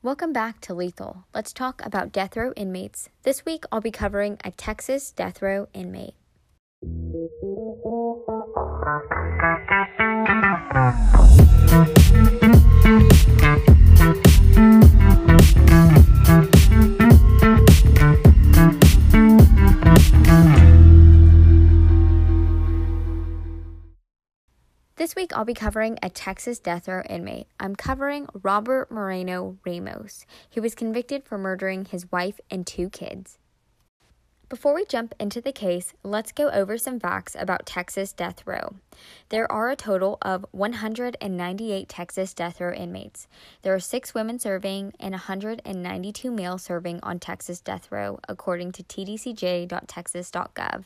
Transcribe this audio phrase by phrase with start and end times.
[0.00, 1.24] Welcome back to Lethal.
[1.34, 3.08] Let's talk about death row inmates.
[3.24, 6.14] This week I'll be covering a Texas death row inmate.
[25.08, 27.46] This week, I'll be covering a Texas death row inmate.
[27.58, 30.26] I'm covering Robert Moreno Ramos.
[30.50, 33.38] He was convicted for murdering his wife and two kids.
[34.50, 38.76] Before we jump into the case, let's go over some facts about Texas death row.
[39.28, 43.28] There are a total of 198 Texas death row inmates.
[43.62, 48.82] There are six women serving and 192 males serving on Texas death row, according to
[48.82, 50.84] tdcj.texas.gov.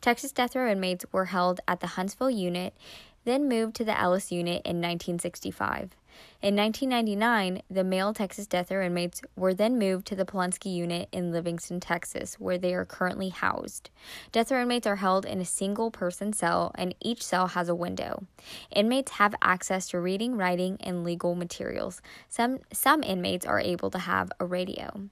[0.00, 2.74] Texas death row inmates were held at the Huntsville unit
[3.28, 5.94] then moved to the Ellis unit in 1965.
[6.40, 11.08] In 1999, the male Texas death row inmates were then moved to the Polunsky unit
[11.12, 13.90] in Livingston, Texas, where they are currently housed.
[14.32, 17.74] Death row inmates are held in a single person cell, and each cell has a
[17.74, 18.24] window.
[18.70, 22.00] Inmates have access to reading, writing, and legal materials.
[22.28, 25.08] Some, some inmates are able to have a radio.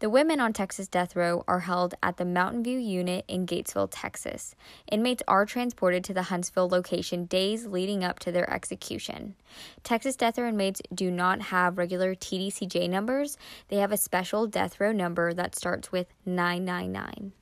[0.00, 3.88] The women on Texas death row are held at the Mountain View unit in Gatesville,
[3.90, 4.54] Texas.
[4.90, 9.34] Inmates are transported to the Huntsville location days leading up to their execution.
[9.82, 13.36] Texas death row inmates do not have regular TDCJ numbers,
[13.68, 17.32] they have a special death row number that starts with 999.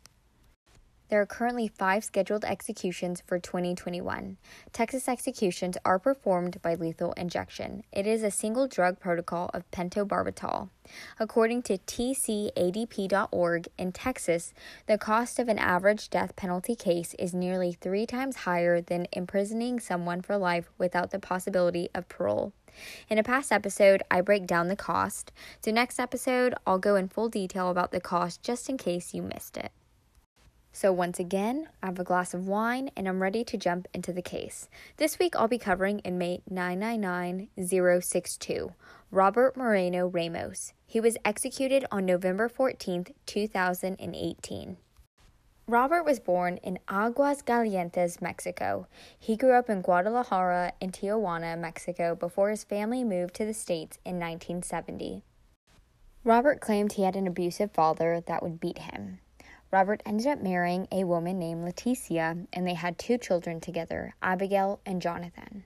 [1.08, 4.38] There are currently five scheduled executions for 2021.
[4.72, 7.84] Texas executions are performed by lethal injection.
[7.92, 10.68] It is a single drug protocol of pentobarbital.
[11.20, 14.52] According to tcadp.org, in Texas,
[14.86, 19.78] the cost of an average death penalty case is nearly three times higher than imprisoning
[19.78, 22.52] someone for life without the possibility of parole.
[23.08, 25.30] In a past episode, I break down the cost,
[25.64, 29.22] so next episode, I'll go in full detail about the cost just in case you
[29.22, 29.70] missed it.
[30.77, 34.12] So, once again, I have a glass of wine and I'm ready to jump into
[34.12, 34.68] the case.
[34.98, 38.74] This week I'll be covering inmate 999062,
[39.11, 40.74] Robert Moreno Ramos.
[40.86, 44.77] He was executed on November 14, 2018.
[45.67, 48.86] Robert was born in Aguas Calientes, Mexico.
[49.18, 53.98] He grew up in Guadalajara and Tijuana, Mexico, before his family moved to the States
[54.05, 55.22] in 1970.
[56.22, 59.20] Robert claimed he had an abusive father that would beat him.
[59.70, 64.80] Robert ended up marrying a woman named Leticia, and they had two children together, Abigail
[64.86, 65.64] and Jonathan.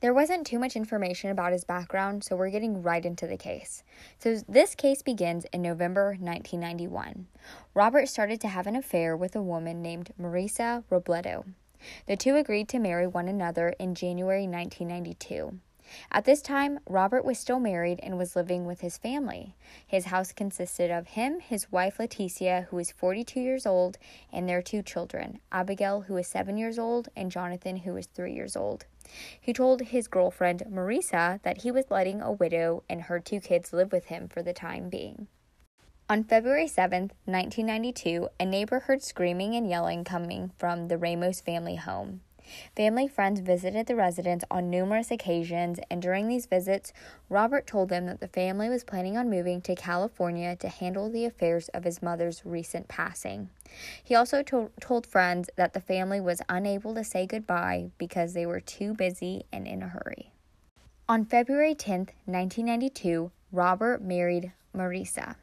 [0.00, 3.82] There wasn't too much information about his background, so we're getting right into the case.
[4.18, 7.26] So, this case begins in November 1991.
[7.74, 11.44] Robert started to have an affair with a woman named Marisa Robledo.
[12.06, 15.58] The two agreed to marry one another in January 1992.
[16.12, 19.54] At this time, Robert was still married and was living with his family.
[19.86, 23.98] His house consisted of him, his wife Leticia, who was 42 years old,
[24.32, 28.32] and their two children, Abigail, who was 7 years old, and Jonathan, who was 3
[28.32, 28.86] years old.
[29.40, 33.72] He told his girlfriend, Marisa, that he was letting a widow and her two kids
[33.72, 35.26] live with him for the time being.
[36.08, 41.76] On February 7, 1992, a neighbor heard screaming and yelling coming from the Ramos family
[41.76, 42.22] home.
[42.76, 46.92] Family friends visited the residence on numerous occasions, and during these visits,
[47.28, 51.24] Robert told them that the family was planning on moving to California to handle the
[51.24, 53.50] affairs of his mother's recent passing.
[54.02, 58.46] He also to- told friends that the family was unable to say goodbye because they
[58.46, 60.32] were too busy and in a hurry.
[61.08, 65.34] On February 10, 1992, Robert married Marisa.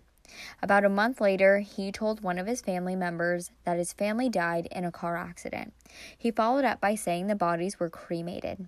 [0.62, 4.68] About a month later, he told one of his family members that his family died
[4.72, 5.74] in a car accident.
[6.18, 8.68] He followed up by saying the bodies were cremated.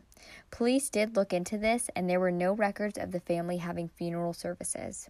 [0.51, 4.33] Police did look into this, and there were no records of the family having funeral
[4.33, 5.09] services.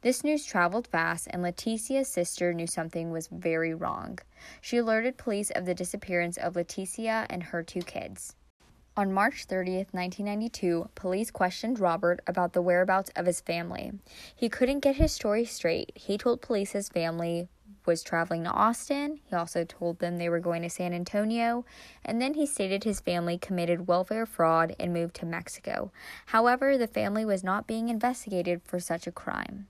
[0.00, 4.18] This news traveled fast, and Leticia's sister knew something was very wrong.
[4.60, 8.34] She alerted police of the disappearance of Leticia and her two kids.
[8.98, 13.92] On March 30th, 1992, police questioned Robert about the whereabouts of his family.
[14.34, 15.92] He couldn't get his story straight.
[15.94, 17.46] He told police his family
[17.86, 19.20] was traveling to Austin.
[19.24, 21.64] He also told them they were going to San Antonio.
[22.04, 25.92] And then he stated his family committed welfare fraud and moved to Mexico.
[26.26, 29.68] However, the family was not being investigated for such a crime.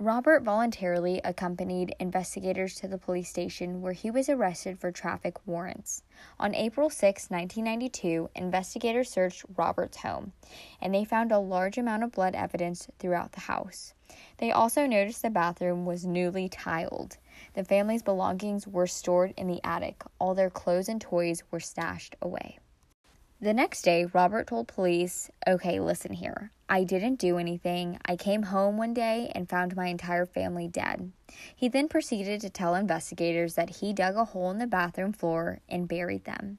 [0.00, 6.02] Robert voluntarily accompanied investigators to the police station where he was arrested for traffic warrants.
[6.38, 10.32] On April 6, 1992, investigators searched Robert's home
[10.80, 13.92] and they found a large amount of blood evidence throughout the house.
[14.38, 17.18] They also noticed the bathroom was newly tiled.
[17.52, 22.16] The family's belongings were stored in the attic, all their clothes and toys were stashed
[22.22, 22.58] away.
[23.42, 26.50] The next day, Robert told police, Okay, listen here.
[26.68, 27.98] I didn't do anything.
[28.04, 31.10] I came home one day and found my entire family dead.
[31.56, 35.60] He then proceeded to tell investigators that he dug a hole in the bathroom floor
[35.70, 36.58] and buried them.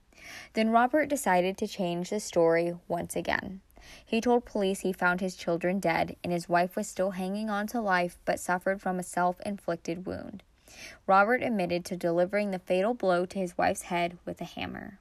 [0.53, 3.61] Then Robert decided to change the story once again.
[4.03, 7.67] He told police he found his children dead and his wife was still hanging on
[7.67, 10.41] to life but suffered from a self inflicted wound.
[11.05, 14.99] Robert admitted to delivering the fatal blow to his wife's head with a hammer.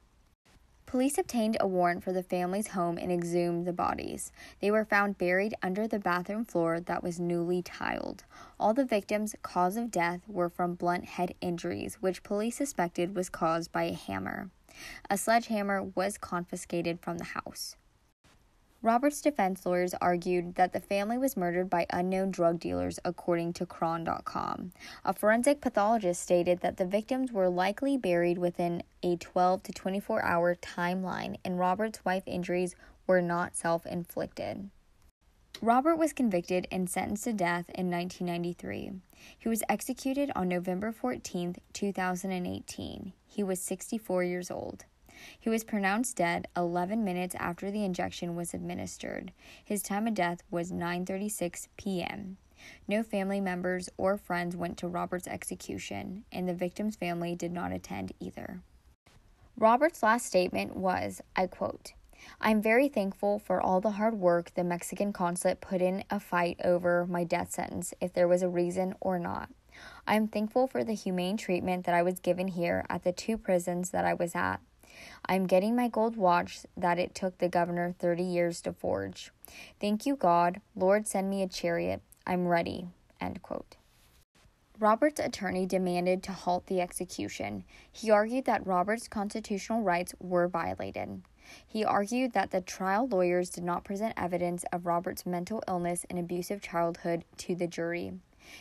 [0.91, 4.33] Police obtained a warrant for the family's home and exhumed the bodies.
[4.59, 8.25] They were found buried under the bathroom floor that was newly tiled.
[8.59, 13.29] All the victims' cause of death were from blunt head injuries, which police suspected was
[13.29, 14.49] caused by a hammer.
[15.09, 17.77] A sledgehammer was confiscated from the house.
[18.83, 23.65] Robert's defense lawyers argued that the family was murdered by unknown drug dealers, according to
[23.65, 24.71] Chron.com.
[25.05, 30.23] A forensic pathologist stated that the victims were likely buried within a 12 to 24
[30.23, 32.75] hour timeline, and Robert's wife injuries
[33.05, 34.71] were not self inflicted.
[35.61, 38.93] Robert was convicted and sentenced to death in 1993.
[39.37, 43.13] He was executed on November 14, 2018.
[43.27, 44.85] He was 64 years old.
[45.39, 49.31] He was pronounced dead 11 minutes after the injection was administered.
[49.63, 52.37] His time of death was 9:36 p.m.
[52.87, 57.71] No family members or friends went to Robert's execution, and the victim's family did not
[57.71, 58.61] attend either.
[59.57, 61.93] Robert's last statement was, I quote,
[62.39, 66.59] I'm very thankful for all the hard work the Mexican consulate put in a fight
[66.63, 69.49] over my death sentence, if there was a reason or not.
[70.05, 73.37] I am thankful for the humane treatment that I was given here at the two
[73.37, 74.59] prisons that I was at.
[75.25, 79.31] I'm getting my gold watch that it took the governor 30 years to forge.
[79.79, 80.61] Thank you, God.
[80.75, 82.01] Lord, send me a chariot.
[82.25, 82.87] I'm ready.
[83.19, 83.77] End quote.
[84.79, 87.63] Robert's attorney demanded to halt the execution.
[87.91, 91.21] He argued that Robert's constitutional rights were violated.
[91.67, 96.17] He argued that the trial lawyers did not present evidence of Robert's mental illness and
[96.17, 98.13] abusive childhood to the jury.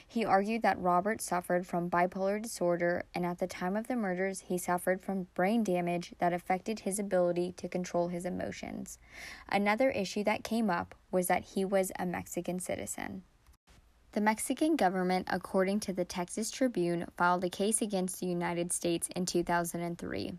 [0.06, 4.40] He argued that Robert suffered from bipolar disorder, and at the time of the murders,
[4.40, 8.98] he suffered from brain damage that affected his ability to control his emotions.
[9.48, 13.22] Another issue that came up was that he was a Mexican citizen.
[14.12, 19.08] The Mexican government, according to the Texas Tribune, filed a case against the United States
[19.14, 20.32] in 2003.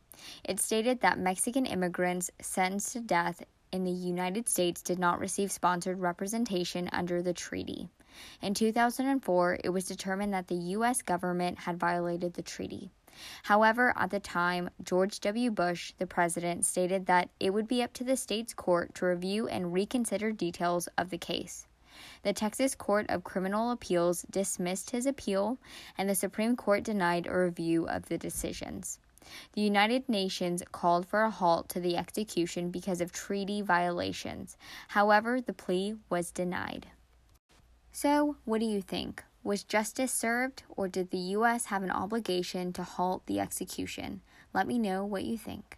[0.44, 3.42] It stated that Mexican immigrants sentenced to death
[3.72, 7.90] in the United States did not receive sponsored representation under the treaty.
[8.42, 11.02] In 2004, it was determined that the U.S.
[11.02, 12.92] government had violated the treaty.
[13.44, 15.52] However, at the time, George W.
[15.52, 19.48] Bush, the president, stated that it would be up to the state's court to review
[19.48, 21.68] and reconsider details of the case.
[22.24, 25.58] The Texas Court of Criminal Appeals dismissed his appeal,
[25.98, 29.00] and the Supreme Court denied a review of the decisions.
[29.54, 34.58] The United Nations called for a halt to the execution because of treaty violations.
[34.90, 36.88] However, the plea was denied.
[37.92, 39.24] So, what do you think?
[39.44, 41.66] Was justice served, or did the U.S.
[41.66, 44.22] have an obligation to halt the execution?
[44.54, 45.78] Let me know what you think.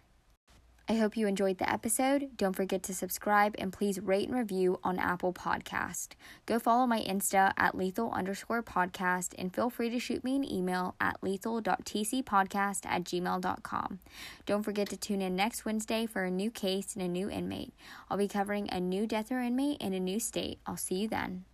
[0.86, 2.36] I hope you enjoyed the episode.
[2.36, 6.08] Don't forget to subscribe and please rate and review on Apple Podcast.
[6.44, 10.44] Go follow my Insta at lethal underscore podcast and feel free to shoot me an
[10.44, 13.98] email at lethal.tcpodcast at gmail.com.
[14.44, 17.72] Don't forget to tune in next Wednesday for a new case and a new inmate.
[18.10, 20.58] I'll be covering a new death or inmate in a new state.
[20.66, 21.44] I'll see you then.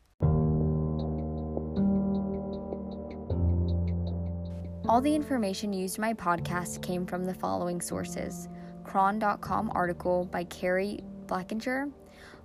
[4.89, 8.49] All the information used in my podcast came from the following sources
[8.91, 11.93] Chron.com article by Carrie Blackinger,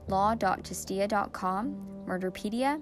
[0.07, 2.81] law.justia.com, Murderpedia,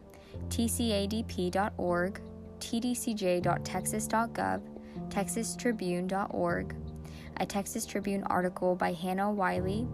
[0.50, 2.22] tcadp.org,
[2.60, 4.62] tdcj.texas.gov,
[5.08, 6.76] texastribune.org,
[7.38, 9.88] a Texas Tribune article by Hannah Wiley,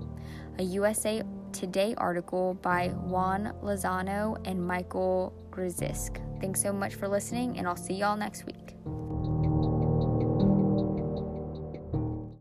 [0.58, 1.22] a USA
[1.52, 6.42] Today article by Juan Lozano and Michael Graczyk.
[6.42, 8.69] Thanks so much for listening, and I'll see y'all next week.